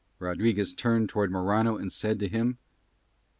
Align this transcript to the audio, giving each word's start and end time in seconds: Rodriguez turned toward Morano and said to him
Rodriguez 0.17 0.73
turned 0.73 1.09
toward 1.09 1.29
Morano 1.31 1.77
and 1.77 1.93
said 1.93 2.17
to 2.21 2.27
him 2.27 2.57